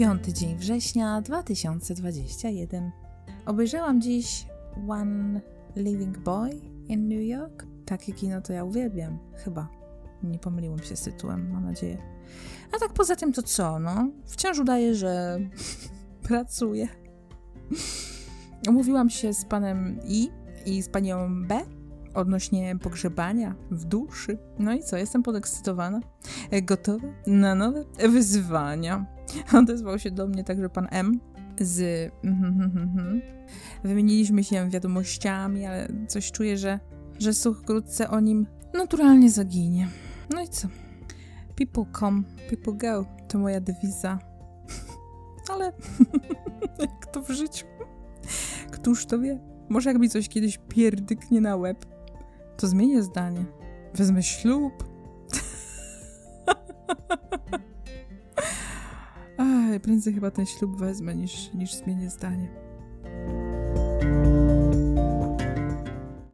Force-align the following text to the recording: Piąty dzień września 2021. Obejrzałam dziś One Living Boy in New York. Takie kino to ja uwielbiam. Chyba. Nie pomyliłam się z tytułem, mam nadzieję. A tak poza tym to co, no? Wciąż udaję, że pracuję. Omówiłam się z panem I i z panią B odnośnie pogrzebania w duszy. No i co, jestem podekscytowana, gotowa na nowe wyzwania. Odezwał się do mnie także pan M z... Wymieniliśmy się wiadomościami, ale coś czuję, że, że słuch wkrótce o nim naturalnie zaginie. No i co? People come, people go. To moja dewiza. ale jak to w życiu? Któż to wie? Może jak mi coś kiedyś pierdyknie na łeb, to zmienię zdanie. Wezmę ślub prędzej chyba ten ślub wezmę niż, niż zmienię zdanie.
Piąty 0.00 0.32
dzień 0.32 0.56
września 0.56 1.20
2021. 1.20 2.90
Obejrzałam 3.46 4.00
dziś 4.00 4.46
One 4.88 5.40
Living 5.76 6.18
Boy 6.18 6.50
in 6.88 7.08
New 7.08 7.22
York. 7.22 7.66
Takie 7.86 8.12
kino 8.12 8.40
to 8.40 8.52
ja 8.52 8.64
uwielbiam. 8.64 9.18
Chyba. 9.44 9.68
Nie 10.22 10.38
pomyliłam 10.38 10.78
się 10.78 10.96
z 10.96 11.02
tytułem, 11.02 11.50
mam 11.52 11.64
nadzieję. 11.64 11.98
A 12.72 12.78
tak 12.78 12.92
poza 12.92 13.16
tym 13.16 13.32
to 13.32 13.42
co, 13.42 13.78
no? 13.78 14.08
Wciąż 14.26 14.58
udaję, 14.58 14.94
że 14.94 15.38
pracuję. 16.28 16.88
Omówiłam 18.68 19.10
się 19.10 19.34
z 19.34 19.44
panem 19.44 20.00
I 20.04 20.30
i 20.66 20.82
z 20.82 20.88
panią 20.88 21.46
B 21.46 21.60
odnośnie 22.14 22.76
pogrzebania 22.78 23.54
w 23.70 23.84
duszy. 23.84 24.38
No 24.58 24.72
i 24.72 24.82
co, 24.82 24.96
jestem 24.96 25.22
podekscytowana, 25.22 26.00
gotowa 26.62 27.08
na 27.26 27.54
nowe 27.54 27.84
wyzwania. 28.08 29.19
Odezwał 29.58 29.98
się 29.98 30.10
do 30.10 30.26
mnie 30.26 30.44
także 30.44 30.68
pan 30.68 30.88
M 30.90 31.20
z... 31.60 32.10
Wymieniliśmy 33.84 34.44
się 34.44 34.70
wiadomościami, 34.70 35.66
ale 35.66 35.88
coś 36.08 36.32
czuję, 36.32 36.58
że, 36.58 36.80
że 37.18 37.34
słuch 37.34 37.58
wkrótce 37.58 38.10
o 38.10 38.20
nim 38.20 38.46
naturalnie 38.74 39.30
zaginie. 39.30 39.88
No 40.30 40.42
i 40.42 40.48
co? 40.48 40.68
People 41.56 41.84
come, 41.98 42.22
people 42.50 42.74
go. 42.74 43.06
To 43.28 43.38
moja 43.38 43.60
dewiza. 43.60 44.18
ale 45.52 45.72
jak 46.78 47.06
to 47.06 47.22
w 47.22 47.30
życiu? 47.30 47.66
Któż 48.70 49.06
to 49.06 49.18
wie? 49.18 49.40
Może 49.68 49.90
jak 49.90 49.98
mi 49.98 50.08
coś 50.08 50.28
kiedyś 50.28 50.58
pierdyknie 50.68 51.40
na 51.40 51.56
łeb, 51.56 51.86
to 52.56 52.66
zmienię 52.68 53.02
zdanie. 53.02 53.44
Wezmę 53.94 54.22
ślub 54.22 54.90
prędzej 59.78 60.14
chyba 60.14 60.30
ten 60.30 60.46
ślub 60.46 60.76
wezmę 60.76 61.14
niż, 61.14 61.52
niż 61.54 61.74
zmienię 61.74 62.10
zdanie. 62.10 62.48